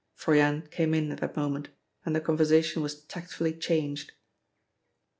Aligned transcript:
Froyant 0.17 0.71
came 0.71 0.95
in 0.95 1.11
at 1.11 1.19
that 1.19 1.35
moment, 1.37 1.69
and 2.07 2.15
the 2.15 2.19
conversation 2.21 2.81
was 2.81 2.99
tactfully 3.03 3.53
changed. 3.53 4.07
XX. 4.07 4.15